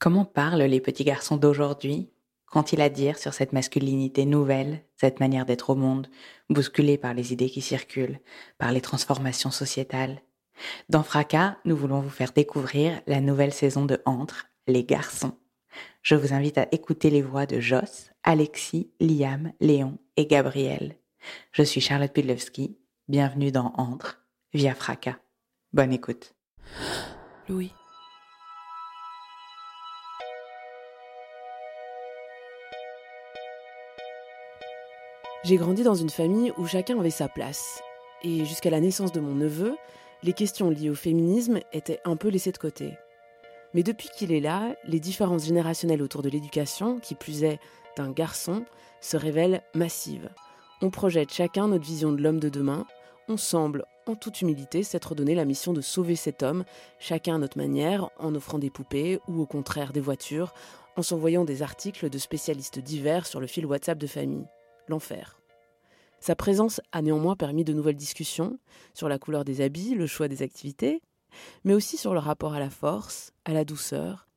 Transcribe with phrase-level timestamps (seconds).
[0.00, 2.08] Comment parlent les petits garçons d'aujourd'hui
[2.46, 6.08] Qu'ont-ils à dire sur cette masculinité nouvelle, cette manière d'être au monde,
[6.48, 8.18] bousculée par les idées qui circulent,
[8.56, 10.22] par les transformations sociétales?
[10.88, 15.36] Dans Fracas, nous voulons vous faire découvrir la nouvelle saison de Entre, les garçons.
[16.00, 20.96] Je vous invite à écouter les voix de Joss, Alexis, Liam, Léon et Gabriel.
[21.52, 22.78] Je suis Charlotte Pudlewski.
[23.08, 24.24] Bienvenue dans Entre,
[24.54, 25.18] via Fracas.
[25.74, 26.34] Bonne écoute.
[27.50, 27.74] Louis.
[35.42, 37.82] J'ai grandi dans une famille où chacun avait sa place.
[38.22, 39.74] Et jusqu'à la naissance de mon neveu,
[40.22, 42.92] les questions liées au féminisme étaient un peu laissées de côté.
[43.72, 47.58] Mais depuis qu'il est là, les différences générationnelles autour de l'éducation, qui plus est
[47.96, 48.66] d'un garçon,
[49.00, 50.28] se révèlent massives.
[50.82, 52.84] On projette chacun notre vision de l'homme de demain.
[53.26, 56.64] On semble, en toute humilité, s'être donné la mission de sauver cet homme,
[56.98, 60.52] chacun à notre manière, en offrant des poupées ou au contraire des voitures,
[60.96, 64.46] en s'envoyant des articles de spécialistes divers sur le fil WhatsApp de famille
[64.90, 65.40] l'enfer.
[66.20, 68.58] Sa présence a néanmoins permis de nouvelles discussions
[68.92, 71.00] sur la couleur des habits, le choix des activités,
[71.64, 74.28] mais aussi sur le rapport à la force, à la douceur,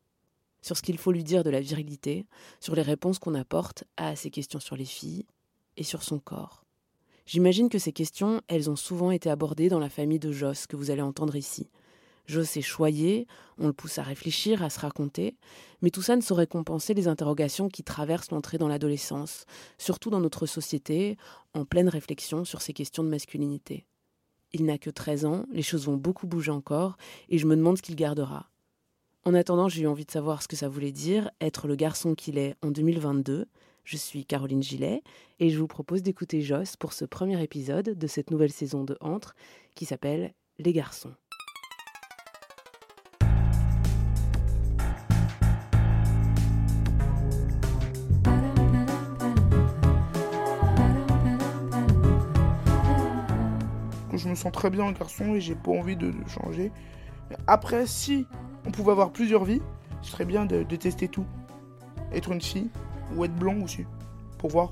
[0.62, 2.26] sur ce qu'il faut lui dire de la virilité,
[2.62, 5.26] sur les réponses qu'on apporte à ces questions sur les filles
[5.76, 6.64] et sur son corps.
[7.26, 10.76] J'imagine que ces questions, elles ont souvent été abordées dans la famille de Joss que
[10.76, 11.70] vous allez entendre ici,
[12.26, 15.36] Joss est choyé, on le pousse à réfléchir, à se raconter,
[15.82, 19.46] mais tout ça ne saurait compenser les interrogations qui traversent l'entrée dans l'adolescence,
[19.78, 21.18] surtout dans notre société,
[21.54, 23.86] en pleine réflexion sur ces questions de masculinité.
[24.54, 26.96] Il n'a que 13 ans, les choses vont beaucoup bouger encore,
[27.30, 28.50] et je me demande ce qu'il gardera.
[29.26, 32.14] En attendant, j'ai eu envie de savoir ce que ça voulait dire, être le garçon
[32.14, 33.48] qu'il est en 2022.
[33.84, 35.02] Je suis Caroline Gillet,
[35.40, 38.98] et je vous propose d'écouter Joss pour ce premier épisode de cette nouvelle saison de
[39.02, 39.36] Entre,
[39.76, 41.14] qui s'appelle Les garçons.
[54.24, 56.72] Je me sens très bien en garçon et j'ai pas envie de, changer.
[57.48, 58.26] Après, si
[58.66, 59.62] on pouvait avoir plusieurs vies,
[60.02, 61.26] ce serait bien de, tester tout.
[62.14, 62.70] Être une fille
[63.16, 63.86] ou être blanc aussi,
[64.38, 64.72] pour voir.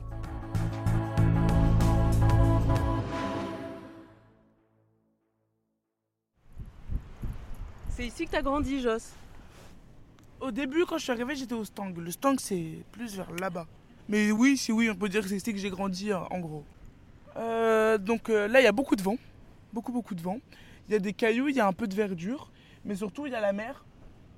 [7.89, 9.11] C'est ici que t'as grandi, Joss
[10.39, 11.93] Au début, quand je suis arrivé, j'étais au Stang.
[11.97, 13.67] Le Stang, c'est plus vers là-bas.
[14.07, 16.63] Mais oui, si oui, on peut dire que c'est ici que j'ai grandi, en gros.
[17.37, 19.17] Euh, donc euh, là, il y a beaucoup de vent
[19.73, 20.39] beaucoup beaucoup de vent.
[20.87, 22.51] Il y a des cailloux, il y a un peu de verdure,
[22.85, 23.85] mais surtout il y a la mer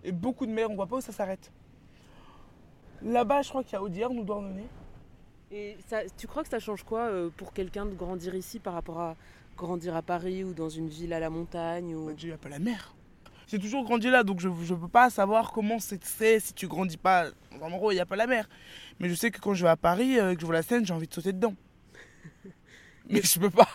[0.04, 0.70] et beaucoup de mer.
[0.70, 1.52] On voit pas où ça s'arrête.
[3.02, 4.68] Là-bas, je crois qu'il y a Audière, nous Douarnenez.
[5.52, 8.74] Et ça, tu crois que ça change quoi euh, pour quelqu'un de grandir ici par
[8.74, 9.16] rapport à
[9.58, 12.08] grandir à Paris ou dans une ville à la montagne ou...
[12.08, 12.96] Bah, il n'y a pas la mer.
[13.48, 16.04] J'ai toujours grandi là, donc je ne peux pas savoir comment c'est
[16.40, 17.28] si tu grandis pas
[17.62, 18.50] endroit où il n'y a pas la mer.
[19.00, 20.86] Mais je sais que quand je vais à Paris, euh, que je vois la Seine,
[20.86, 21.54] j'ai envie de sauter dedans.
[23.10, 23.68] Mais je peux pas.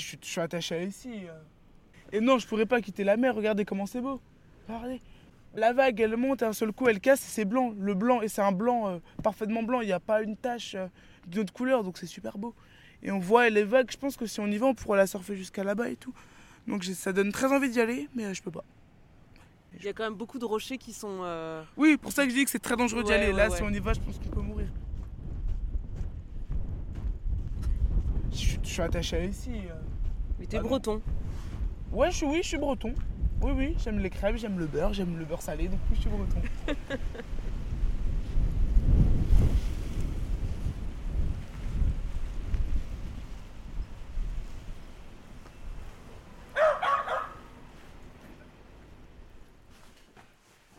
[0.00, 1.22] Je, suis attaché à ici.
[1.26, 1.38] Euh.
[2.12, 3.34] Et non, je pourrais pas quitter la mer.
[3.34, 4.20] Regardez comment c'est beau.
[4.68, 5.00] Regardez.
[5.54, 7.74] La vague, elle monte, un seul coup, elle casse, c'est blanc.
[7.78, 9.80] Le blanc, et c'est un blanc euh, parfaitement blanc.
[9.80, 10.86] Il n'y a pas une tache euh,
[11.26, 12.54] d'une autre couleur, donc c'est super beau.
[13.02, 15.06] Et on voit les vagues, je pense que si on y va, on pourra la
[15.06, 16.12] surfer jusqu'à là-bas et tout.
[16.66, 18.64] Donc ça donne très envie d'y aller, mais je peux pas.
[19.78, 21.20] Il y a quand même beaucoup de rochers qui sont.
[21.76, 23.32] Oui, pour ça que je dis que c'est très dangereux d'y aller.
[23.32, 24.66] Là, si on y va, je pense qu'on peut mourir.
[28.32, 29.50] Je, suis attaché à ici.
[30.38, 31.00] Mais t'es breton
[31.92, 32.94] Ouais, je suis, oui, je suis breton.
[33.42, 36.00] Oui, oui, j'aime les crêpes, j'aime le beurre, j'aime le beurre salé, donc oui, je
[36.00, 36.40] suis breton.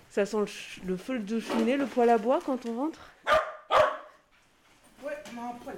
[0.10, 0.38] Ça sent
[0.84, 3.12] le, feu de cheminée, le poêle à bois quand on rentre
[5.04, 5.78] Ouais, on a un poêle.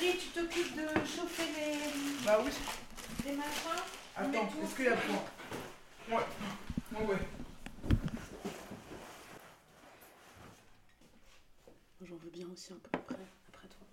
[0.00, 2.26] tu t'occupes de chauffer les.
[2.26, 2.50] Bah oui.
[3.24, 3.82] Les machins
[4.16, 5.24] Attends, est-ce qu'il y a point
[6.10, 6.24] Ouais.
[6.92, 7.18] Ouais, ouais.
[12.02, 13.16] J'en veux bien aussi un peu après,
[13.48, 13.86] après toi.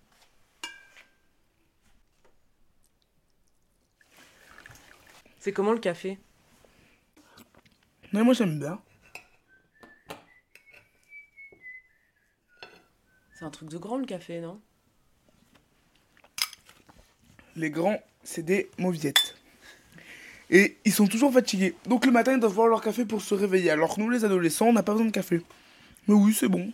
[5.50, 6.16] C'est comment le café?
[8.12, 8.80] Non, moi j'aime bien.
[13.34, 14.60] C'est un truc de grand le café, non?
[17.56, 19.34] Les grands, c'est des mauviettes.
[20.50, 21.74] Et ils sont toujours fatigués.
[21.86, 23.72] Donc le matin, ils doivent boire leur café pour se réveiller.
[23.72, 25.42] Alors que nous, les adolescents, on n'a pas besoin de café.
[26.06, 26.72] Mais oui, c'est bon.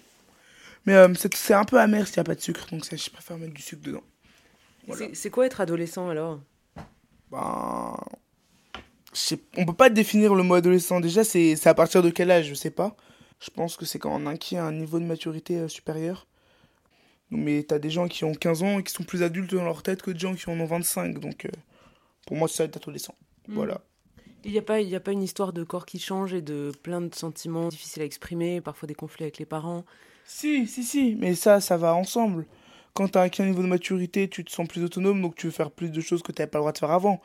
[0.84, 2.66] Mais euh, c'est un peu amer s'il n'y a pas de sucre.
[2.70, 4.04] Donc ça, je préfère mettre du sucre dedans.
[4.86, 5.06] Voilà.
[5.14, 6.42] C'est quoi être adolescent alors?
[7.30, 7.96] Ben.
[9.56, 11.00] On peut pas définir le mot adolescent.
[11.00, 12.96] Déjà, c'est c'est à partir de quel âge Je sais pas.
[13.40, 16.26] Je pense que c'est quand on acquiert un niveau de maturité euh, supérieur.
[17.30, 19.82] Mais t'as des gens qui ont 15 ans et qui sont plus adultes dans leur
[19.82, 21.18] tête que des gens qui en ont 25.
[21.18, 21.50] Donc, euh,
[22.26, 23.14] pour moi, c'est ça être adolescent.
[23.48, 23.80] Voilà.
[24.44, 26.70] Il n'y a, pas- y a pas une histoire de corps qui change et de
[26.82, 29.84] plein de sentiments difficiles à exprimer, parfois des conflits avec les parents.
[30.24, 32.46] Si, si, si, mais ça, ça va ensemble.
[32.96, 35.52] Quand t'as acquis un niveau de maturité, tu te sens plus autonome, donc tu veux
[35.52, 37.20] faire plus de choses que t'avais pas le droit de faire avant.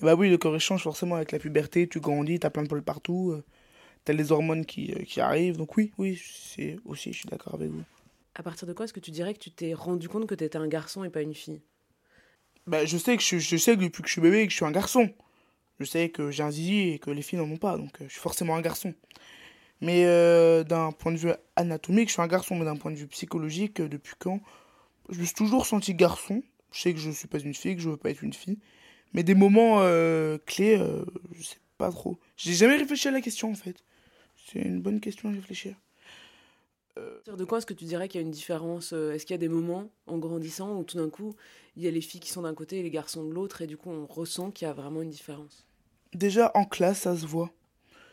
[0.00, 2.68] Et bah oui, le corps échange forcément avec la puberté, tu grandis, t'as plein de
[2.68, 3.42] poils partout, euh,
[4.04, 7.54] t'as les hormones qui, euh, qui arrivent, donc oui, oui, c'est aussi, je suis d'accord
[7.54, 7.82] avec vous.
[8.36, 10.44] À partir de quoi est-ce que tu dirais que tu t'es rendu compte que tu
[10.44, 11.60] étais un garçon et pas une fille?
[12.68, 14.56] Bah je sais que je, je sais que depuis que je suis bébé que je
[14.56, 15.10] suis un garçon.
[15.80, 18.04] Je sais que j'ai un zizi et que les filles n'en ont pas, donc euh,
[18.06, 18.94] je suis forcément un garçon.
[19.80, 22.96] Mais euh, d'un point de vue anatomique, je suis un garçon, mais d'un point de
[22.96, 24.40] vue psychologique, depuis quand
[25.08, 26.42] Je me suis toujours senti garçon.
[26.72, 28.32] Je sais que je ne suis pas une fille, que je veux pas être une
[28.32, 28.58] fille.
[29.12, 32.18] Mais des moments euh, clés, euh, je sais pas trop.
[32.36, 33.76] J'ai jamais réfléchi à la question en fait.
[34.46, 35.76] C'est une bonne question à réfléchir.
[36.94, 39.34] Partir de quoi est-ce que tu dirais qu'il y a une différence euh, Est-ce qu'il
[39.34, 41.34] y a des moments en grandissant où tout d'un coup
[41.76, 43.66] il y a les filles qui sont d'un côté et les garçons de l'autre et
[43.66, 45.66] du coup on ressent qu'il y a vraiment une différence?
[46.14, 47.50] Déjà en classe, ça se voit.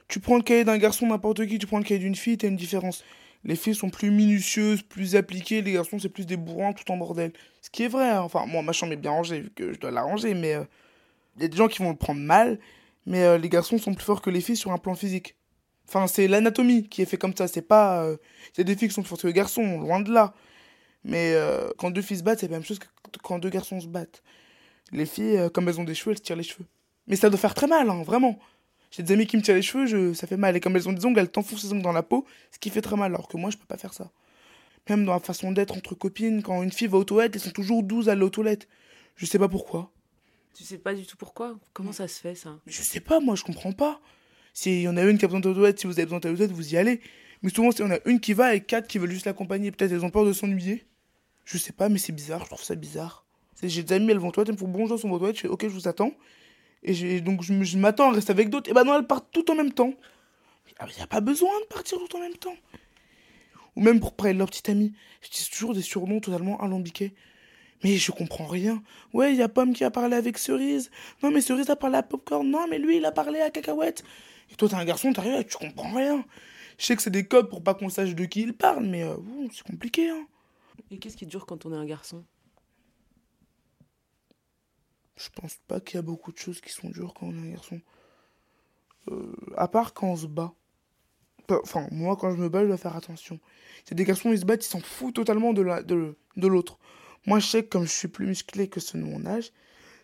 [0.09, 2.49] Tu prends le cahier d'un garçon, n'importe qui, tu prends le cahier d'une fille, t'as
[2.49, 3.03] une différence.
[3.45, 6.97] Les filles sont plus minutieuses, plus appliquées, les garçons c'est plus des bourrins tout en
[6.97, 7.33] bordel.
[7.61, 8.21] Ce qui est vrai, hein.
[8.21, 10.57] enfin moi ma chambre est bien rangée vu que je dois la ranger, mais
[11.35, 12.59] il y a des gens qui vont le prendre mal,
[13.05, 15.35] mais euh, les garçons sont plus forts que les filles sur un plan physique.
[15.87, 18.03] Enfin c'est l'anatomie qui est fait comme ça, c'est pas...
[18.03, 18.17] euh,
[18.57, 20.33] des filles qui sont plus fortes que les garçons, loin de là.
[21.03, 22.87] Mais euh, quand deux filles se battent, c'est la même chose que
[23.21, 24.23] quand deux garçons se battent.
[24.91, 26.65] Les filles, euh, comme elles ont des cheveux, elles se tirent les cheveux.
[27.07, 28.39] Mais ça doit faire très mal, hein, vraiment.
[28.95, 30.13] J'ai des amis qui me tirent les cheveux, je...
[30.13, 30.55] ça fait mal.
[30.55, 32.69] Et comme elles ont des ongles, elles t'enfoncent les ongles dans la peau, ce qui
[32.69, 33.11] fait très mal.
[33.11, 34.11] Alors que moi, je peux pas faire ça.
[34.87, 37.49] Même dans la façon d'être entre copines, quand une fille va aux toilettes, elles sont
[37.49, 38.67] toujours 12 à aller aux toilettes.
[39.15, 39.91] Je sais pas pourquoi.
[40.53, 41.57] Tu sais pas du tout pourquoi?
[41.73, 42.59] Comment ça se fait ça?
[42.67, 43.99] Je sais pas, moi, je comprends pas.
[44.53, 46.21] S'il y en a une qui a besoin aux toilettes, si vous avez besoin aux
[46.21, 47.01] toilettes, vous y allez.
[47.41, 49.71] Mais souvent, s'il y en a une qui va et quatre qui veulent juste l'accompagner,
[49.71, 50.85] peut-être elles ont peur de s'ennuyer.
[51.45, 53.25] Je sais pas, mais c'est bizarre, je trouve ça bizarre.
[53.63, 55.41] J'ai des amis, elles vont aux toilettes, elles me font bonjour, sont aux toilettes, je
[55.41, 56.13] fais ok, je vous attends.
[56.83, 58.69] Et donc je m'attends à rester avec d'autres.
[58.69, 59.93] Et bah non, elles partent toutes en même temps.
[60.81, 62.55] Il n'y a pas besoin de partir toutes en même temps.
[63.75, 64.93] Ou même pour parler de leur petite amie.
[65.21, 67.13] Je dis toujours des surnoms totalement alambiqués.
[67.83, 68.81] Mais je comprends rien.
[69.13, 70.89] Ouais, il y a Pomme qui a parlé avec Cerise.
[71.21, 72.49] Non, mais Cerise a parlé à Popcorn.
[72.49, 74.03] Non, mais lui, il a parlé à Cacahuète.
[74.51, 76.23] Et toi, t'es un garçon, t'arrives et tu comprends rien.
[76.77, 79.03] Je sais que c'est des codes pour pas qu'on sache de qui il parle, mais
[79.03, 79.15] euh,
[79.51, 80.25] c'est compliqué, hein.
[80.91, 82.23] Et qu'est-ce qui dure quand on est un garçon?
[85.15, 87.47] Je pense pas qu'il y a beaucoup de choses qui sont dures quand on est
[87.49, 87.81] un garçon.
[89.11, 90.53] Euh, à part quand on se bat.
[91.49, 93.39] Enfin, moi, quand je me bats, je dois faire attention.
[93.91, 96.79] A des garçons, ils se battent, ils s'en foutent totalement de la- de, de l'autre.
[97.25, 99.51] Moi, je sais que comme je suis plus musclé que ceux de mon âge,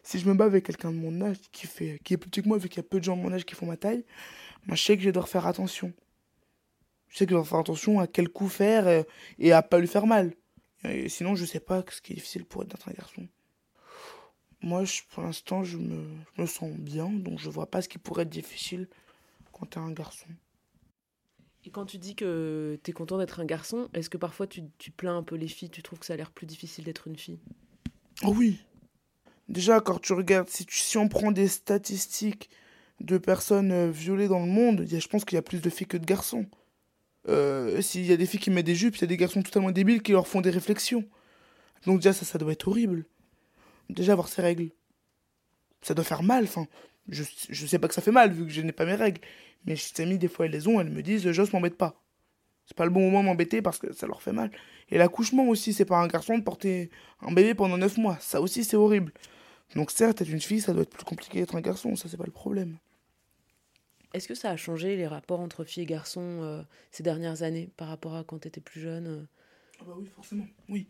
[0.03, 2.41] si je me bats avec quelqu'un de mon âge qui, fait, qui est plus petit
[2.41, 3.77] que moi, vu qu'il y a peu de gens de mon âge qui font ma
[3.77, 4.05] taille,
[4.65, 5.93] moi, je sais que je dois faire attention.
[7.07, 9.03] Je sais que je dois faire attention à quel coup faire euh,
[9.39, 10.33] et à pas lui faire mal.
[10.83, 13.27] Et sinon, je sais pas ce qui est difficile pour être un garçon.
[14.61, 17.89] Moi, je- pour l'instant, je me, je me sens bien, donc je vois pas ce
[17.89, 18.87] qui pourrait être difficile
[19.53, 20.27] quand t'es un garçon.
[21.65, 24.91] Et quand tu dis que t'es content d'être un garçon, est-ce que parfois tu, tu
[24.91, 27.17] plains un peu les filles Tu trouves que ça a l'air plus difficile d'être une
[27.17, 27.39] fille?
[28.23, 28.57] Oh oui.
[29.49, 32.49] Déjà, quand tu regardes, si, tu- si on prend des statistiques
[33.01, 35.61] de personnes euh, violées dans le monde, y a- je pense qu'il y a plus
[35.61, 36.45] de filles que de garçons.
[37.29, 39.41] Euh, S'il y a des filles qui mettent des jupes, il y a des garçons
[39.43, 41.05] totalement débiles qui leur font des réflexions.
[41.85, 43.05] Donc déjà, ça, ça doit être horrible.
[43.89, 44.69] Déjà, avoir ces règles.
[45.81, 46.67] Ça doit faire mal, enfin...
[47.11, 49.19] Je, je sais pas que ça fait mal, vu que je n'ai pas mes règles.
[49.65, 51.99] Mais mes amies, des fois, elles les ont, elles me disent «Joss, m'embête pas».
[52.65, 54.51] C'est pas le bon moment de m'embêter parce que ça leur fait mal.
[54.89, 56.91] Et l'accouchement aussi, c'est pas un garçon de porter
[57.21, 58.17] un bébé pendant 9 mois.
[58.19, 59.11] Ça aussi, c'est horrible.
[59.75, 62.17] Donc certes, être une fille, ça doit être plus compliqué d'être un garçon, ça c'est
[62.17, 62.77] pas le problème.
[64.13, 67.69] Est-ce que ça a changé les rapports entre filles et garçons euh, ces dernières années
[67.77, 69.27] par rapport à quand t'étais plus jeune euh?
[69.79, 70.87] Ah bah oui, forcément, oui.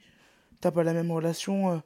[0.62, 1.78] T'as pas la même relation euh,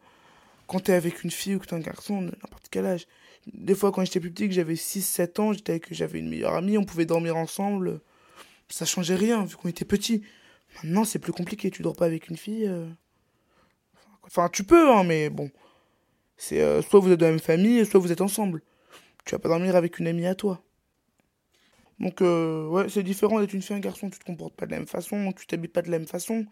[0.68, 3.08] quand t'es avec une fille ou que t'es un garçon, n'importe quel âge.
[3.48, 6.54] Des fois, quand j'étais plus petit, que j'avais 6-7 ans, j'étais avec, j'avais une meilleure
[6.54, 8.02] amie, on pouvait dormir ensemble.
[8.70, 10.24] Ça changeait rien, vu qu'on était petits.
[10.84, 12.68] Maintenant, c'est plus compliqué, tu dors pas avec une fille.
[12.68, 12.88] euh.
[14.24, 15.52] Enfin, tu peux, hein, mais bon.
[16.38, 18.62] C'est euh, soit vous êtes de la même famille, soit vous êtes ensemble.
[19.26, 20.64] tu vas pas dormir avec une amie à toi.
[22.00, 24.10] Donc, euh, ouais, c'est différent d'être une fille et un garçon.
[24.10, 26.46] Tu te comportes pas de la même façon, tu t'habilles pas de la même façon.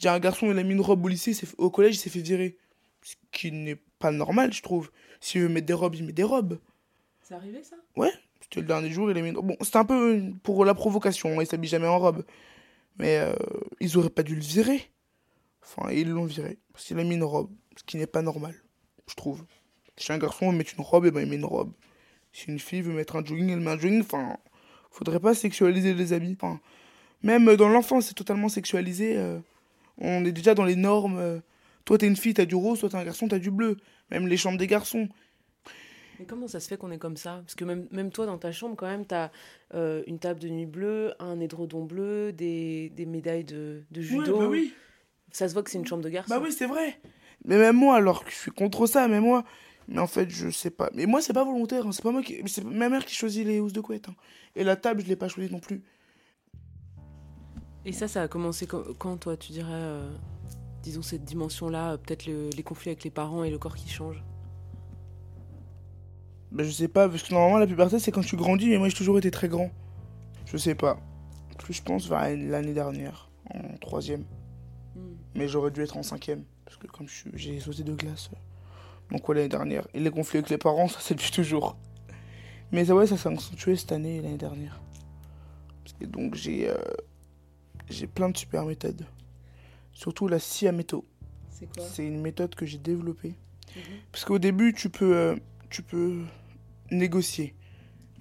[0.00, 2.20] J'ai un garçon, il a mis une robe au lycée, au collège, il s'est fait
[2.20, 2.58] virer.
[3.04, 4.90] Ce qui n'est pas normal, je trouve.
[5.20, 6.58] S'il veut mettre des robes, il met des robes.
[7.20, 7.76] C'est arrivé ça?
[8.40, 11.46] C'était le dernier jour, il a mis Bon, c'était un peu pour la provocation, il
[11.46, 12.24] s'habille jamais en robe.
[12.98, 13.34] Mais euh,
[13.80, 14.90] ils auraient pas dû le virer.
[15.62, 16.58] Enfin, ils l'ont viré.
[16.72, 18.54] Parce qu'il a mis une robe, ce qui n'est pas normal,
[19.06, 19.44] je trouve.
[19.98, 21.72] Si un garçon veut mettre une robe, et ben il met une robe.
[22.32, 24.00] Si une fille veut mettre un jogging, elle met un jogging.
[24.00, 24.38] Enfin,
[24.90, 26.36] faudrait pas sexualiser les habits.
[26.40, 26.60] Enfin,
[27.22, 29.16] même dans l'enfance, c'est totalement sexualisé.
[29.18, 29.38] euh,
[29.98, 31.18] on est déjà dans les normes.
[31.18, 31.40] euh,
[31.84, 32.80] toi, t'es une fille, t'as du rose.
[32.80, 33.76] Toi, t'es un garçon, t'as du bleu.
[34.10, 35.08] Même les chambres des garçons.
[36.18, 37.42] Mais comment ça se fait qu'on est comme ça?
[37.44, 39.30] Parce que même, même toi, dans ta chambre, quand même, t'as
[39.74, 44.38] euh, une table de nuit bleue, un édredon bleu, des, des médailles de, de judo.
[44.38, 44.72] bah oui.
[45.32, 46.32] Ça se voit que c'est une chambre de garçon.
[46.32, 47.00] Bah oui, c'est vrai.
[47.44, 49.44] Mais même moi, alors que je suis contre ça, mais moi.
[49.88, 50.88] Mais en fait, je sais pas.
[50.94, 51.86] Mais moi, c'est pas volontaire.
[51.86, 51.92] hein.
[51.92, 52.40] C'est pas moi qui.
[52.46, 54.08] C'est ma mère qui choisit les housses de couette.
[54.08, 54.14] hein.
[54.54, 55.82] Et la table, je l'ai pas choisie non plus.
[57.84, 60.08] Et ça, ça a commencé quand, quand, toi, tu dirais, euh,
[60.84, 63.88] disons, cette dimension-là, euh, peut-être le- les conflits avec les parents et le corps qui
[63.88, 64.22] change
[66.52, 68.68] Bah, je sais pas, parce que normalement, la puberté, c'est quand tu grandis.
[68.68, 69.70] Mais moi, j'ai toujours été très grand.
[70.46, 70.98] Je sais pas.
[71.58, 74.24] Plus, je pense, vers l'année dernière, en troisième.
[74.94, 75.14] Hmm.
[75.34, 76.44] Mais j'aurais dû être en cinquième.
[76.64, 78.30] Parce que comme j'ai sauté de glace.
[79.10, 79.88] Donc, ouais, l'année dernière.
[79.94, 81.76] Et les conflits avec les parents, ça, c'est depuis toujours.
[82.70, 84.80] Mais ça, ouais, ça s'est accentué cette année et l'année dernière.
[86.00, 86.76] Et donc, j'ai euh,
[87.90, 89.04] j'ai plein de super méthodes.
[89.94, 91.04] Surtout la Siameto.
[91.50, 93.34] C'est quoi C'est une méthode que j'ai développée.
[93.76, 93.82] Mhm.
[94.12, 95.36] Parce qu'au début, tu peux, euh,
[95.70, 96.20] tu peux
[96.90, 97.54] négocier.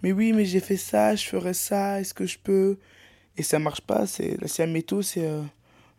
[0.04, 2.78] Mais oui, mais j'ai fait ça, je ferai ça, est-ce que je peux?
[3.38, 4.06] Et ça marche pas.
[4.06, 5.42] C'est la Siameto, c'est euh,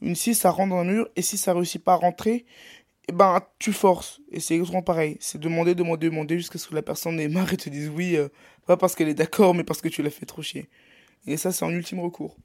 [0.00, 2.44] une scie, ça rentre dans un mur, et si ça réussit pas à rentrer,
[3.08, 4.20] et ben tu forces.
[4.30, 5.16] Et c'est exactement pareil.
[5.20, 8.16] C'est demander, demander, demander jusqu'à ce que la personne ait marre et te dise oui,
[8.16, 8.28] euh,
[8.66, 10.68] pas parce qu'elle est d'accord, mais parce que tu l'as fait trop chier.
[11.26, 12.36] Et ça, c'est en ultime recours.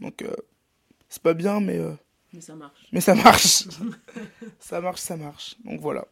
[0.00, 0.24] Donc,
[1.08, 1.78] c'est pas bien, mais
[2.32, 2.86] Mais ça marche.
[2.92, 3.64] mais ça marche.
[4.58, 5.56] ça marche, ça marche.
[5.64, 6.06] Donc voilà.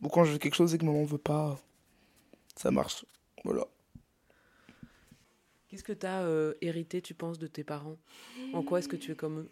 [0.00, 1.58] Bon, quand je veux quelque chose et que maman veut pas,
[2.56, 3.04] ça marche.
[3.44, 3.66] Voilà.
[5.68, 7.98] Qu'est-ce que t'as euh, hérité, tu penses, de tes parents?
[8.52, 9.50] En quoi est-ce que tu es comme eux?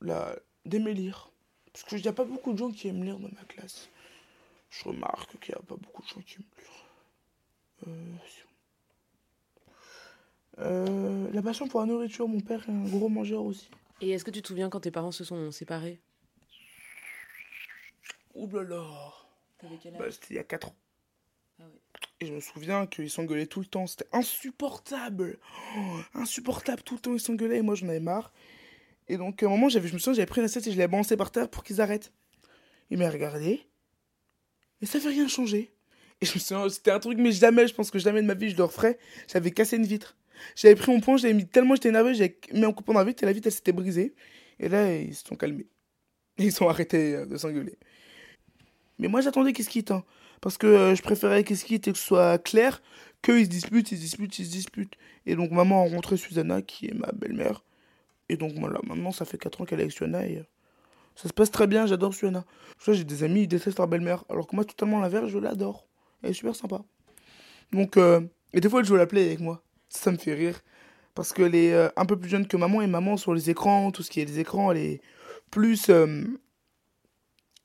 [0.00, 0.36] La...
[0.64, 1.30] D'aimer lire.
[1.72, 3.88] Parce que il n'y a pas beaucoup de gens qui aiment lire dans ma classe.
[4.70, 7.88] Je remarque qu'il n'y a pas beaucoup de gens qui aiment lire.
[7.88, 8.16] Euh,
[10.58, 13.70] Euh, la passion pour la nourriture, mon père est un gros mangeur aussi.
[14.00, 16.00] Et est-ce que tu te souviens quand tes parents se sont séparés?
[18.34, 19.12] Ouh là là.
[19.98, 20.76] Bah, c'était il y a 4 ans.
[21.58, 21.80] Ah ouais.
[22.20, 23.86] Et je me souviens qu'ils s'engueulaient tout le temps.
[23.86, 25.38] C'était insupportable.
[25.76, 26.82] Oh, insupportable.
[26.82, 28.32] Tout le temps, ils s'engueulaient et moi, j'en avais marre.
[29.08, 30.78] Et donc, à un moment, j'avais, je me souviens, j'avais pris une assiette et je
[30.78, 32.12] l'ai balancée par terre pour qu'ils arrêtent.
[32.90, 33.66] Il m'a regardé.
[34.80, 35.74] Et ça fait rien changer.
[36.20, 38.34] Et je me souviens, c'était un truc, mais jamais, je pense que jamais de ma
[38.34, 38.98] vie je le referais.
[39.26, 40.16] J'avais cassé une vitre.
[40.56, 43.04] J'avais pris mon poing, j'avais mis tellement j'étais énervé, j'avais mis un coupon dans la
[43.04, 44.14] vitre et la vitre, elle s'était brisée.
[44.58, 45.66] Et là, ils se sont calmés.
[46.38, 47.76] Ils ont arrêté euh, de s'engueuler.
[48.98, 49.90] Mais moi, j'attendais qu'ils se quittent.
[49.90, 50.04] hein.
[50.40, 52.82] Parce que euh, je préférais qu'ils se quittent et que ce soit clair
[53.22, 54.94] qu'ils se disputent, ils se disputent, ils se disputent.
[55.26, 57.64] Et donc, maman a rencontré Susanna, qui est ma belle-mère.
[58.28, 60.42] Et donc, voilà, maintenant, ça fait 4 ans qu'elle est avec Susanna et euh,
[61.16, 62.44] ça se passe très bien, j'adore Susanna.
[62.84, 64.24] Vois, j'ai des amis, ils détestent leur belle-mère.
[64.30, 65.86] Alors que moi, totalement l'inverse, je l'adore.
[66.22, 66.82] Elle est super sympa.
[67.72, 67.98] Donc,
[68.52, 69.62] et des fois, elle joue à la play avec moi.
[69.90, 70.60] Ça me fait rire.
[71.14, 73.90] Parce qu'elle est euh, un peu plus jeune que maman, et maman, sur les écrans,
[73.90, 75.00] tout ce qui est les écrans, elle est
[75.50, 76.24] plus euh,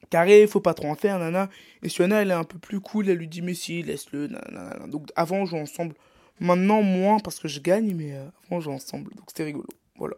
[0.09, 1.49] carré, faut pas trop en faire, nana.
[1.83, 4.87] Et Suana, elle est un peu plus cool, elle lui dit, mais si, laisse-le, nanana.
[4.87, 5.95] Donc, avant, on jouait ensemble.
[6.39, 9.13] Maintenant, moins, parce que je gagne, mais euh, avant, on jouait ensemble.
[9.15, 9.67] Donc, c'était rigolo.
[9.95, 10.15] Voilà.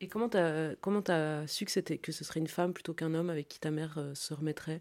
[0.00, 3.14] Et comment t'as comment t'as su que c'était que ce serait une femme plutôt qu'un
[3.14, 4.80] homme avec qui ta mère euh, se remettrait?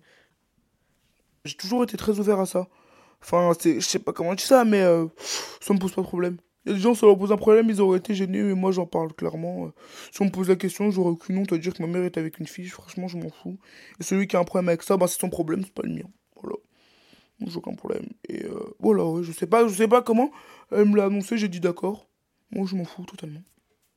[1.44, 2.68] J'ai toujours été très ouvert à ça.
[3.22, 5.08] Enfin, c'est- je sais pas comment dire ça, mais euh,
[5.60, 6.38] ça me pose pas de problème.
[6.68, 9.14] Des gens, ça leur pose un problème, ils auraient été gênés, mais moi j'en parle
[9.14, 9.68] clairement.
[9.68, 9.70] euh.
[10.12, 12.18] Si on me pose la question, j'aurais aucune honte à dire que ma mère est
[12.18, 13.58] avec une fille, franchement, je m'en fous.
[14.00, 15.94] Et celui qui a un problème avec ça, bah, c'est son problème, c'est pas le
[15.94, 16.10] mien.
[16.42, 16.58] Voilà.
[17.46, 18.08] J'ai aucun problème.
[18.28, 20.32] Et euh, voilà, je sais pas, je sais pas comment.
[20.72, 22.10] Elle me l'a annoncé, j'ai dit d'accord.
[22.52, 23.44] Moi, je m'en fous totalement.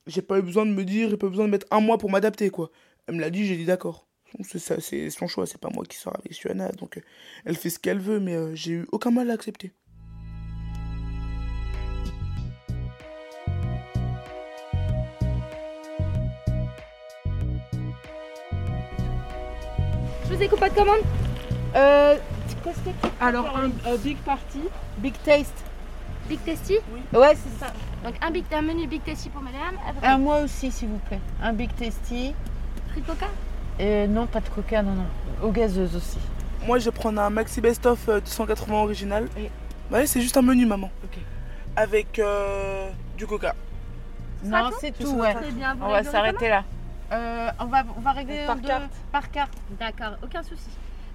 [0.07, 1.99] J'ai pas eu besoin de me dire, j'ai pas eu besoin de mettre un mois
[1.99, 2.71] pour m'adapter, quoi.
[3.07, 4.07] Elle me l'a dit, j'ai dit d'accord.
[4.43, 7.00] C'est son choix, c'est pas moi qui sors avec Suana, donc euh,
[7.45, 9.73] elle fait ce qu'elle veut, mais j'ai eu aucun mal à accepter.
[20.31, 21.01] Je vous ai coupé de commande
[21.75, 22.17] Euh.
[22.63, 24.61] Qu'est-ce que tu Alors un, big party.
[24.99, 25.65] Big Taste.
[26.29, 26.77] Big Tasty
[27.13, 27.73] Ouais, c'est ça.
[28.05, 29.77] Donc un, big, un menu Big Tasty pour madame.
[30.03, 31.19] Un moi aussi, s'il vous plaît.
[31.43, 32.35] Un Big Tasty.
[32.93, 33.27] free coca
[33.81, 35.07] Euh, non, pas de coca, non, non.
[35.43, 36.19] Aux gazeuses aussi.
[36.65, 39.29] Moi, je vais prendre un maxi best-of euh, 280 original.
[39.91, 40.91] Bah, c'est juste un menu, maman.
[41.05, 41.19] Ok.
[41.75, 43.55] Avec euh, du coca.
[44.45, 45.35] Non, c'est tout, ouais.
[45.53, 45.77] Bien.
[45.81, 46.63] On va s'arrêter là.
[47.12, 48.93] Euh, on, va, on va régler Par carte.
[49.11, 49.52] Par carte.
[49.79, 50.69] D'accord, aucun souci.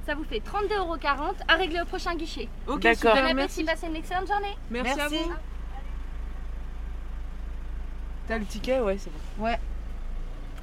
[0.05, 2.47] Ça vous fait 32,40€ à régler au prochain guichet.
[2.67, 3.13] Ok, D'accord.
[3.13, 3.63] Bon super, appétit, merci.
[3.63, 4.55] passez une excellente journée.
[4.69, 5.17] Merci, à Merci.
[5.23, 5.33] vous.
[8.27, 9.45] T'as le ticket Ouais, c'est bon.
[9.45, 9.59] Ouais.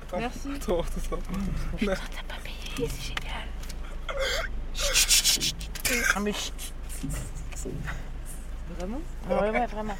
[0.06, 0.48] Attends, Merci.
[0.56, 1.18] Attends, attends.
[6.14, 6.52] Ah, mais chut.
[8.78, 9.00] Vraiment?
[9.28, 9.96] Ouais, ouais, vraiment.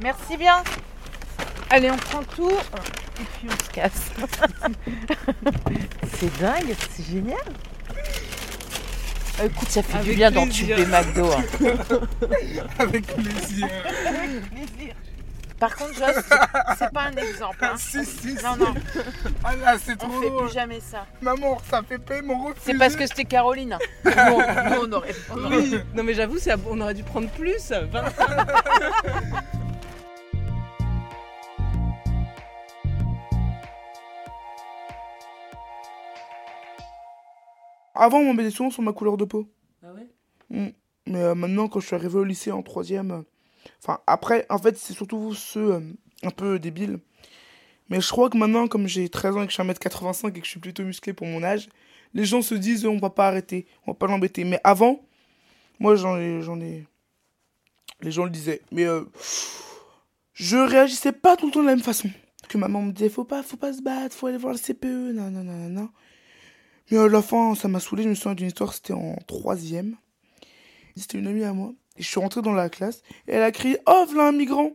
[0.00, 0.62] Merci bien.
[1.70, 4.10] Allez, on prend tout et puis on se casse.
[6.18, 7.38] c'est dingue, c'est génial.
[9.40, 10.76] Euh, Écoute, ça fait du Avec bien plaisir.
[10.76, 11.30] d'entuber McDo.
[11.32, 11.44] hein.
[12.78, 13.68] Avec plaisir.
[15.58, 16.14] Par contre, Joss,
[16.78, 17.56] c'est- pas un exemple.
[17.62, 17.74] hein.
[17.78, 18.60] si, si, Non, si.
[18.60, 18.74] non,
[19.42, 20.44] Ah là, c'est on trop fait drôle.
[20.46, 21.06] plus jamais ça.
[21.22, 22.72] Maman, ça fait paiement refusé.
[22.72, 23.72] C'est parce que c'était Caroline.
[23.72, 23.78] hein.
[24.04, 25.14] Nous, on- nous, on aurait.
[25.34, 25.80] on aurait- Oui.
[25.94, 26.36] Non, mais j'avoue,
[26.70, 27.70] on aurait dû prendre plus.
[27.70, 28.04] 20.
[37.96, 39.48] Avant, on m'embêtait souvent sur ma couleur de peau.
[39.82, 40.08] Ah ouais?
[40.50, 40.72] Mm.
[41.08, 43.22] Mais euh, maintenant, quand je suis arrivé au lycée en troisième, euh,
[43.82, 45.80] enfin après, en fait, c'est surtout ceux euh,
[46.22, 46.98] un peu débiles.
[47.88, 50.32] Mais je crois que maintenant, comme j'ai 13 ans et que je suis 1m85 et
[50.40, 51.68] que je suis plutôt musclé pour mon âge,
[52.14, 54.44] les gens se disent on va pas arrêter, on va pas l'embêter.
[54.44, 55.00] Mais avant,
[55.78, 56.86] moi j'en ai, j'en ai,
[58.00, 58.62] les gens le disaient.
[58.72, 59.04] Mais euh,
[60.32, 62.10] je réagissais pas tout le temps de la même façon.
[62.48, 65.14] Que maman me disait faut pas, faut pas se battre, faut aller voir le CPE,
[65.14, 65.88] non non non non.
[66.90, 68.02] Mais à la fin, ça m'a saoulé.
[68.04, 69.96] Je me souviens d'une histoire, c'était en troisième.
[70.96, 71.74] C'était une amie à moi.
[71.96, 73.02] Et je suis rentré dans la classe.
[73.28, 74.70] Et elle a crié Oh, voilà un migrant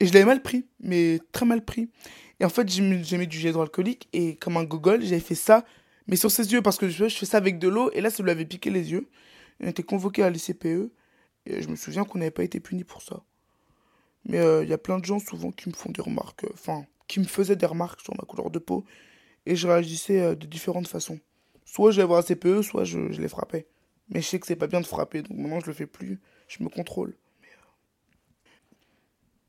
[0.00, 1.88] Et je l'avais mal pris, mais très mal pris.
[2.40, 4.08] Et en fait, j'ai mis, du gel hydroalcoolique.
[4.12, 5.64] Et comme un gogol, j'avais fait ça,
[6.06, 7.90] mais sur ses yeux, parce que je, je fais ça avec de l'eau.
[7.92, 9.08] Et là, ça lui avait piqué les yeux.
[9.62, 10.90] On était convoqué à l'ICPE.
[11.46, 13.22] Et je me souviens qu'on n'avait pas été puni pour ça.
[14.26, 16.44] Mais euh, il y a plein de gens souvent qui me font des remarques.
[16.44, 18.84] euh, Enfin, qui me faisaient des remarques sur ma couleur de peau.
[19.50, 21.18] Et je réagissais euh, de différentes façons.
[21.64, 23.66] Soit voir un CPE, soit je, je les frappais.
[24.08, 26.20] Mais je sais que c'est pas bien de frapper, donc maintenant je le fais plus.
[26.46, 27.16] Je me contrôle.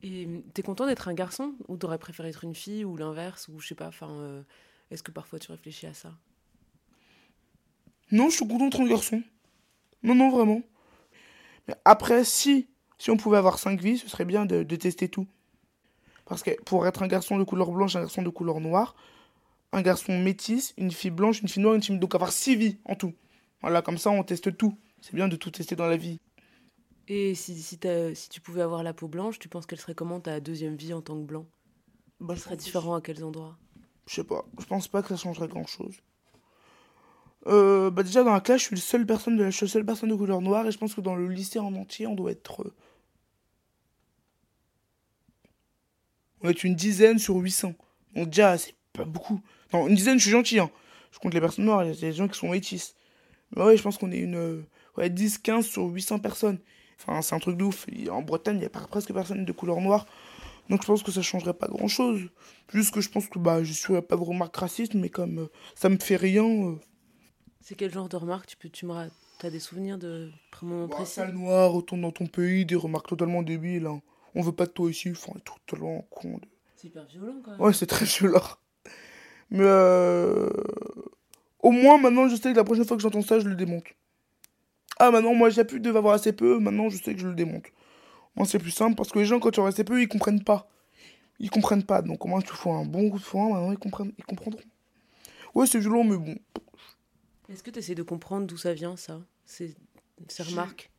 [0.02, 1.54] Et t'es content d'être un garçon?
[1.68, 4.42] Ou t'aurais préféré être une fille ou l'inverse ou je sais pas, enfin, euh,
[4.90, 6.12] est-ce que parfois tu réfléchis à ça?
[8.12, 9.22] Non, je suis content d'être un garçon.
[10.02, 10.64] Non, non, vraiment.
[11.68, 15.10] Mais après, si, si on pouvait avoir cinq vies, ce serait bien de, de tester
[15.10, 15.28] tout.
[16.26, 18.96] Parce que pour être un garçon de couleur blanche, un garçon de couleur noire,
[19.72, 21.98] un garçon métis, une fille blanche, une fille noire, une fille...
[21.98, 23.14] Donc avoir six vies en tout.
[23.62, 24.78] Voilà, comme ça on teste tout.
[25.02, 26.20] C'est bien de tout tester dans la vie.
[27.08, 27.80] Et si, si,
[28.30, 31.02] tu pouvais avoir la peau blanche, tu penses qu'elle serait comment ta deuxième vie en
[31.02, 31.46] tant que blanc?
[32.20, 33.58] Bah, Elle serait différent à quels endroits?
[34.08, 35.96] Je sais pas, je pense pas que ça changerait grand chose.
[37.48, 39.66] Euh, bah déjà dans la classe, je suis, le seul personne de la, je suis
[39.66, 42.06] la seule personne de couleur noire et je pense que dans le lycée en entier,
[42.08, 42.62] on doit être.
[42.64, 42.74] euh,
[46.44, 47.74] On être une dizaine sur 800.
[48.16, 49.41] Donc déjà, c'est pas beaucoup.
[49.73, 50.60] Non, une dizaine, je suis gentil.
[50.60, 50.69] Hein.
[51.12, 52.95] Je compte les personnes noires, il y a des gens qui sont métis.
[53.56, 54.36] Mais ouais, je pense qu'on est une.
[54.36, 54.63] euh,
[54.97, 56.60] Ouais, 10, 15 sur 800 personnes.
[56.99, 57.88] Enfin, c'est un truc de ouf.
[58.12, 60.06] En Bretagne, il n'y a pas, presque personne de couleur noire.
[60.69, 62.21] Donc je pense que ça changerait pas grand chose.
[62.73, 65.47] Juste que je pense que bah, je suis pas de remarque raciste, mais comme euh,
[65.75, 66.45] ça me fait rien.
[66.45, 66.75] euh,
[67.62, 68.47] C'est quel genre de remarques?
[68.47, 68.93] Tu peux, tu me
[69.39, 70.30] T'as des souvenirs de
[70.62, 71.13] un moment bah, précis?
[71.15, 73.88] sale noir, retourne dans ton pays, des remarques totalement débiles.
[73.88, 74.01] hein.
[74.36, 75.34] On veut pas de toi ici, enfin,
[75.67, 76.38] totalement con.
[76.38, 77.62] de- C'est hyper violent quand même.
[77.62, 78.41] Ouais, c'est très violent.
[79.52, 80.50] Mais euh...
[81.60, 83.84] au moins maintenant, je sais que la prochaine fois que j'entends ça, je le démonte.
[84.98, 87.36] Ah, maintenant, moi, j'ai plus de avoir un CPE, maintenant, je sais que je le
[87.36, 87.66] démonte.
[88.36, 90.44] Moi, c'est plus simple parce que les gens, quand tu auras un CPE, ils comprennent
[90.44, 90.70] pas.
[91.40, 92.02] Ils comprennent pas.
[92.02, 94.14] Donc, au moins, tu fais un bon coup de foin, maintenant, ils, comprennent...
[94.18, 94.62] ils comprendront.
[95.54, 96.36] Ouais, c'est violent, mais bon.
[97.50, 99.20] Est-ce que tu essaies de comprendre d'où ça vient, ça?
[99.44, 99.76] Ces,
[100.30, 100.90] ces remarques?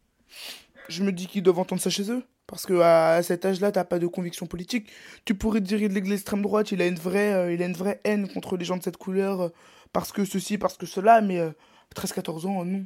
[0.89, 2.23] Je me dis qu'ils doivent entendre ça chez eux.
[2.53, 4.91] Parce que à cet âge-là, t'as pas de conviction politique.
[5.25, 7.99] Tu pourrais dire de l'extrême droite, il a une vraie, euh, il a une vraie
[8.05, 9.49] haine contre les gens de cette couleur, euh,
[9.95, 11.53] parce que ceci, parce que cela, mais euh,
[11.97, 12.85] 13-14 ans, non.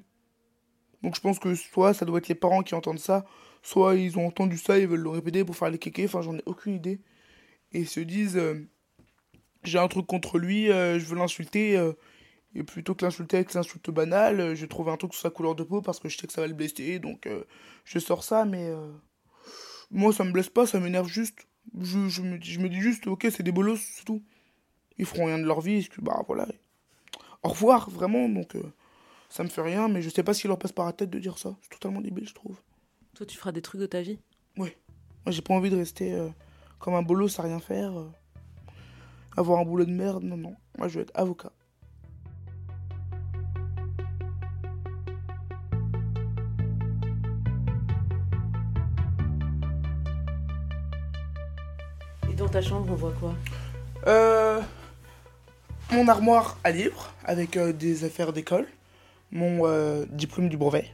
[1.02, 3.24] Donc je pense que soit ça doit être les parents qui entendent ça,
[3.64, 6.37] soit ils ont entendu ça, ils veulent le répéter pour faire les kékés, enfin j'en
[6.37, 7.00] ai aucune idée.
[7.72, 8.68] Et ils se disent, euh,
[9.64, 11.74] j'ai un truc contre lui, je veux l'insulter,
[12.55, 15.57] et plutôt que l'insulter avec l'insulte banale, je vais trouver un truc sur sa couleur
[15.57, 17.29] de peau parce que je sais que ça va le blesser, donc
[17.85, 18.70] je sors ça, mais
[19.90, 21.46] moi ça me blesse pas, ça m'énerve juste.
[21.79, 24.22] Je, je, me, dis- je me dis juste, ok, c'est des bolos, c'est tout.
[24.99, 26.46] Ils feront rien de leur vie, que, bah voilà.
[27.42, 28.62] Au revoir, vraiment, donc euh,
[29.29, 31.18] ça me fait rien, mais je sais pas qui leur passe par la tête de
[31.18, 31.57] dire ça.
[31.62, 32.57] C'est totalement débile, je trouve.
[33.14, 34.18] Toi, tu feras des trucs de ta vie?
[34.57, 36.29] Moi j'ai pas envie de rester euh,
[36.79, 38.09] comme un bolos à rien faire, euh,
[39.37, 40.55] avoir un boulot de merde, non, non.
[40.79, 41.51] Moi je veux être avocat.
[52.56, 53.34] Ta chambre, on voit quoi
[54.06, 54.62] Euh,
[55.92, 58.66] mon armoire à livres avec euh, des affaires d'école,
[59.30, 60.90] mon euh, diplôme du brevet.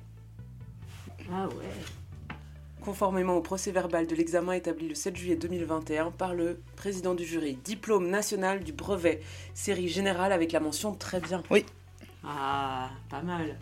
[1.32, 2.34] Ah ouais.
[2.80, 7.24] Conformément au procès verbal de l'examen établi le 7 juillet 2021 par le président du
[7.24, 9.20] jury, diplôme national du brevet,
[9.54, 11.44] série générale avec la mention très bien.
[11.48, 11.64] Oui.
[12.24, 13.56] Ah, pas mal.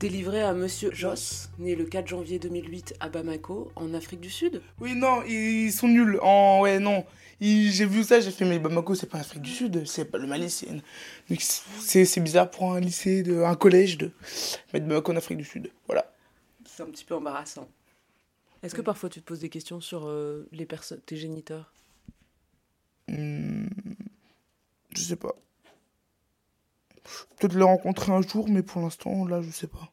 [0.00, 4.60] Délivré à Monsieur Joss, né le 4 janvier 2008 à Bamako, en Afrique du Sud.
[4.80, 6.18] Oui, non, ils sont nuls.
[6.20, 6.60] En...
[6.60, 7.04] Ouais, non.
[7.40, 10.26] J'ai vu ça, j'ai fait, mais Bamako, c'est pas l'Afrique du Sud, c'est pas le
[10.26, 10.50] Mali.
[10.50, 13.42] c'est C'est bizarre pour un lycée, de...
[13.42, 14.10] un collège de
[14.72, 15.70] mettre Bamako en Afrique du Sud.
[15.86, 16.12] Voilà.
[16.66, 17.68] C'est un petit peu embarrassant.
[18.62, 21.72] Est-ce que parfois tu te poses des questions sur euh, les personnes, tes géniteurs?
[23.08, 23.66] Hmm,
[24.96, 25.34] Je sais pas.
[27.38, 29.92] Peut-être les rencontrer un jour, mais pour l'instant, là, je sais pas.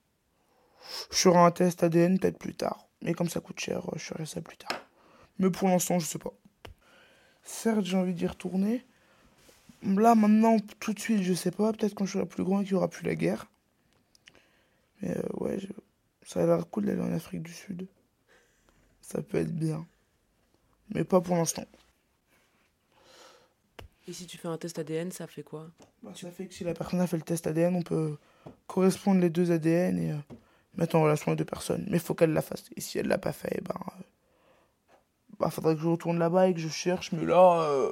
[1.12, 2.88] Je ferai un test ADN peut-être plus tard.
[3.02, 4.80] Mais comme ça coûte cher, je ferai ça plus tard.
[5.40, 6.34] Mais pour l'instant, je sais pas.
[7.44, 8.86] Certes, j'ai envie d'y retourner.
[9.84, 11.74] Là, maintenant, tout de suite, je sais pas.
[11.74, 13.48] Peut-être quand je serai plus grand et qu'il y aura plus la guerre.
[15.02, 15.68] Mais euh, ouais, je-
[16.28, 17.88] ça a l'air cool d'aller en Afrique du Sud.
[19.02, 19.86] Ça peut être bien.
[20.94, 21.66] Mais pas pour l'instant.
[24.12, 25.70] Et si tu fais un test ADN, ça fait quoi?
[26.04, 28.18] Bah, ça fait que si la personne a fait le test ADN, on peut
[28.68, 30.18] correspondre les deux ADN et euh,
[30.76, 31.86] mettre en relation les deux personnes.
[31.88, 32.66] Mais il faut qu'elle la fasse.
[32.76, 33.74] Et si elle l'a pas fait, ben.
[33.88, 34.04] euh,
[35.40, 37.14] bah, faudrait que je retourne là-bas et que je cherche.
[37.14, 37.62] Mais là.
[37.70, 37.90] euh,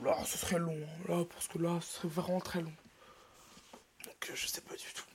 [0.00, 0.78] là, ce serait long.
[1.08, 2.72] Là, parce que là, ce serait vraiment très long.
[4.04, 5.06] Donc, je sais pas du tout.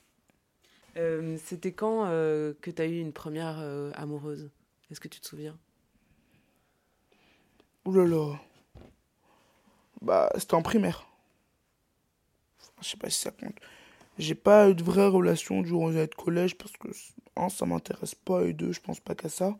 [0.98, 4.50] Euh, C'était quand euh, que tu as eu une première euh, amoureuse?
[4.92, 5.58] Est-ce que tu te souviens?
[7.86, 8.42] Ouh là là.
[10.02, 11.08] Bah, c'était en primaire.
[12.60, 13.56] Enfin, je sais pas si ça compte.
[14.18, 16.88] J'ai pas eu de vraie relation durant les années de collège parce que,
[17.36, 19.58] un, ça m'intéresse pas et deux, je pense pas qu'à ça.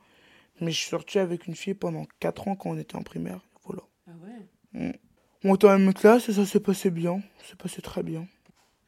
[0.60, 3.40] Mais je suis sorti avec une fille pendant 4 ans quand on était en primaire.
[3.66, 3.84] Voilà.
[4.08, 5.00] Ah ouais?
[5.44, 7.22] On était en même classe et ça s'est passé bien.
[7.42, 8.28] Ça s'est passé très bien.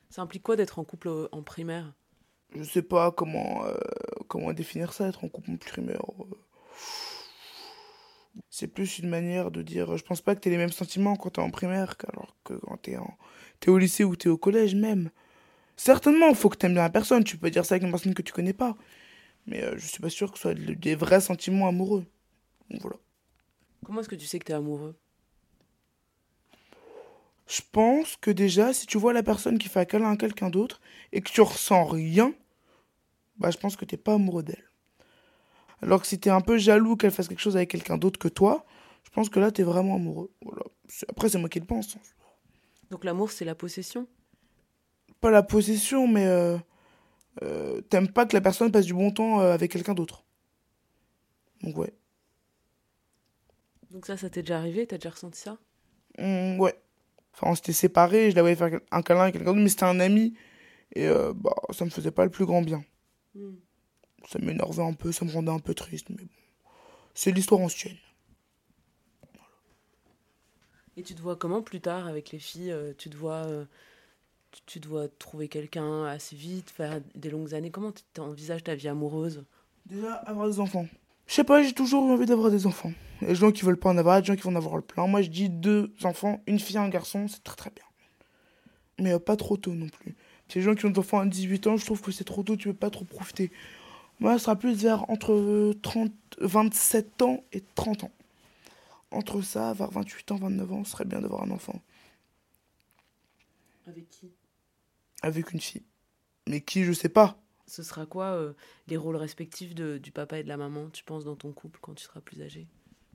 [0.09, 1.93] Ça implique quoi d'être en couple euh, en primaire?
[2.55, 3.77] Je sais pas comment, euh,
[4.27, 6.01] comment définir ça, être en couple en primaire.
[6.19, 6.25] euh.
[8.49, 9.97] C'est plus une manière de dire.
[9.97, 12.77] Je pense pas que t'aies les mêmes sentiments quand t'es en primaire alors que quand
[12.77, 13.17] t'es en...
[13.59, 15.09] t'es au lycée ou t'es au collège même.
[15.75, 17.23] Certainement, faut que t'aimes bien la personne.
[17.23, 18.75] Tu peux dire ça avec une personne que tu connais pas.
[19.47, 22.05] Mais euh, je suis pas sûr que ce soit des vrais sentiments amoureux.
[22.69, 22.97] Donc voilà.
[23.85, 24.95] Comment est-ce que tu sais que tu es amoureux?
[27.47, 30.51] Je pense que déjà, si tu vois la personne qui fait un câlin à quelqu'un
[30.51, 32.33] d'autre et que tu ressens rien,
[33.37, 34.68] bah je pense que t'es pas amoureux d'elle.
[35.81, 38.27] Alors que si t'es un peu jaloux qu'elle fasse quelque chose avec quelqu'un d'autre que
[38.27, 38.65] toi,
[39.03, 40.31] je pense que là t'es vraiment amoureux.
[40.43, 40.63] Voilà.
[41.07, 41.97] Après, c'est moi qui le pense.
[42.89, 44.07] Donc l'amour, c'est la possession?
[45.21, 46.57] Pas la possession, mais euh,
[47.43, 50.23] euh, t'aimes pas que la personne passe du bon temps euh, avec quelqu'un d'autre.
[51.61, 51.93] Donc ouais.
[53.91, 54.85] Donc ça, ça t'est déjà arrivé?
[54.85, 55.57] T'as déjà ressenti ça?
[56.17, 56.79] Hum, ouais.
[57.33, 59.99] Enfin, on s'était séparés, je l'avais faire un câlin avec quelqu'un d'autre, mais c'était un
[59.99, 60.35] ami.
[60.95, 62.83] Et euh, bah, ça me faisait pas le plus grand bien.
[64.27, 66.29] Ça m'énervait un peu, ça me rendait un peu triste, mais bon.
[67.13, 67.97] C'est l'histoire ancienne.
[70.97, 73.65] Et tu te vois comment plus tard avec les filles euh, Tu te vois, euh,
[74.65, 77.71] tu, dois trouver quelqu'un assez vite, faire des longues années.
[77.71, 79.45] Comment tu envisages ta vie amoureuse?
[79.85, 80.87] Déjà, avoir des enfants.
[81.25, 82.91] Je sais pas, j'ai toujours eu envie d'avoir des enfants.
[83.21, 85.07] Des gens qui veulent pas en avoir, des gens qui vont en avoir le plein.
[85.07, 87.85] Moi, je dis deux enfants, une fille et un garçon, c'est très très bien.
[88.99, 90.15] Mais euh, pas trop tôt non plus.
[90.55, 92.57] Les gens qui ont des enfants à 18 ans, je trouve que c'est trop tôt,
[92.57, 93.51] tu peux pas trop profiter.
[94.19, 98.11] Moi, ça sera plus vers entre euh, 30, 27 ans et 30 ans.
[99.11, 101.81] Entre ça, vers 28 ans, 29 ans, ce serait bien d'avoir un enfant.
[103.87, 104.31] Avec qui?
[105.21, 105.83] Avec une fille.
[106.47, 107.37] Mais qui, je sais pas.
[107.67, 108.53] Ce sera quoi euh,
[108.87, 111.79] les rôles respectifs de- du papa et de la maman, tu penses, dans ton couple
[111.81, 112.67] quand tu seras plus âgé?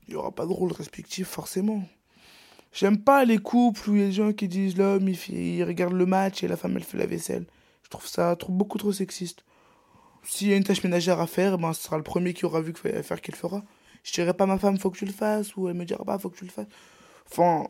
[0.06, 1.82] Il n'y aura pas de rôle respectif, forcément.
[2.72, 5.64] J'aime pas les couples où il y a des gens qui disent l'homme, il, il
[5.64, 7.46] regarde le match et la femme, elle fait la vaisselle.
[7.84, 9.44] Je trouve ça trop, beaucoup trop sexiste.
[10.24, 12.60] S'il y a une tâche ménagère à faire, ben, ce sera le premier qui aura
[12.60, 13.62] vu qu'il fallait faire qu'il le fera.
[14.02, 16.04] Je dirai pas à ma femme, faut que tu le fasses, ou elle me dira
[16.04, 16.66] pas, faut que tu le fasses.
[17.30, 17.68] Enfin,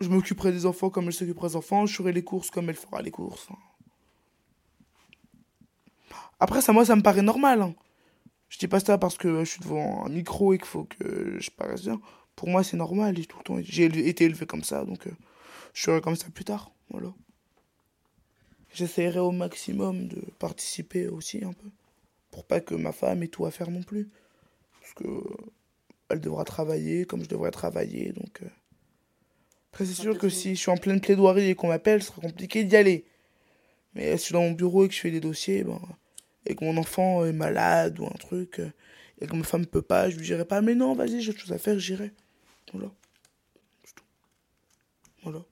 [0.00, 2.76] je m'occuperai des enfants comme elle s'occupera des enfants, je ferai les courses comme elle
[2.76, 3.46] fera les courses.
[3.50, 3.58] enfin.
[6.40, 7.62] Après, ça, moi, ça me paraît normal.
[7.62, 7.74] hein.
[8.48, 11.38] Je dis pas ça parce que je suis devant un micro et qu'il faut que
[11.40, 12.00] je paraisse bien.
[12.36, 13.16] Pour moi, c'est normal.
[13.16, 15.12] J'ai tout le temps été élevé comme ça, donc euh,
[15.72, 16.70] je serai comme ça plus tard.
[16.90, 17.12] Voilà.
[18.74, 21.68] J'essaierai au maximum de participer aussi un peu.
[22.30, 24.10] Pour pas que ma femme ait tout à faire non plus.
[24.80, 25.22] Parce que
[26.08, 28.42] elle devra travailler comme je devrais travailler, donc.
[28.42, 28.48] euh.
[29.72, 32.20] Après, c'est sûr que si je suis en pleine plaidoirie et qu'on m'appelle, ce sera
[32.20, 33.06] compliqué d'y aller.
[33.94, 35.80] Mais si je suis dans mon bureau et que je fais des dossiers, ben,
[36.46, 38.70] et que mon enfant est malade ou un truc, euh,
[39.20, 41.40] Et comme ma femme peut pas, je lui dirai pas, mais non, vas-y, j'ai autre
[41.40, 42.12] chose à faire, j'irai.
[42.72, 42.90] Voilà.
[45.22, 45.44] Voilà.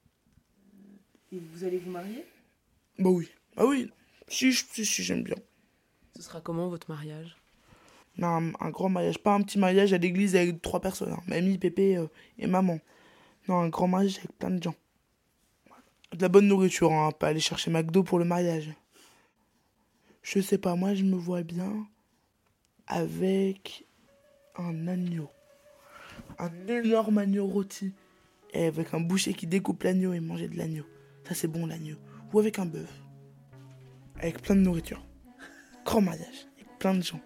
[1.33, 2.25] Et vous allez vous marier?
[2.99, 3.29] Bah oui.
[3.57, 3.91] Bah oui.
[4.29, 5.37] Si, je- si, si, j'aime bien.
[6.17, 7.37] Ce sera comment votre mariage?
[8.19, 11.13] Non, un, grand mariage, pas un petit mariage à l'église avec trois personnes.
[11.13, 11.23] hein.
[11.27, 12.07] Mamie, pépé euh,
[12.39, 12.79] et maman.
[13.49, 14.75] Non, un grand mariage avec plein de gens.
[16.13, 18.71] De la bonne nourriture, hein, pas aller chercher McDo pour le mariage.
[20.23, 21.87] Je sais pas, moi je me vois bien
[22.87, 23.87] avec
[24.57, 25.31] un agneau.
[26.39, 27.93] Un énorme agneau rôti.
[28.53, 30.85] Et avec un boucher qui découpe l'agneau et manger de l'agneau.
[31.27, 31.97] Ça c'est bon l'agneau.
[32.33, 33.03] Ou avec un bœuf.
[34.19, 35.05] Avec plein de nourriture.
[35.85, 36.47] Grand mariage.
[36.57, 37.21] Avec plein de gens.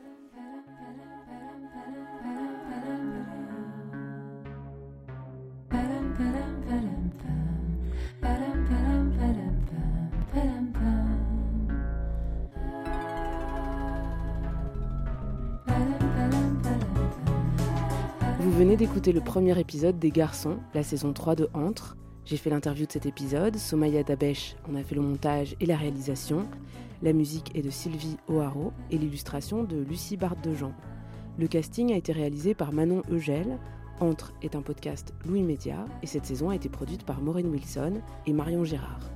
[18.40, 21.97] Vous venez d'écouter le premier épisode des Garçons, la saison 3 de Entre.
[22.26, 25.76] J'ai fait l'interview de cet épisode, Somaya Dabesh en a fait le montage et la
[25.76, 26.48] réalisation.
[27.00, 30.72] La musique est de Sylvie O'Haraud et l'illustration de Lucie Barthe de Jean.
[31.38, 33.58] Le casting a été réalisé par Manon Eugel.
[34.00, 38.00] Entre est un podcast Louis Média et cette saison a été produite par Maureen Wilson
[38.26, 39.15] et Marion Gérard.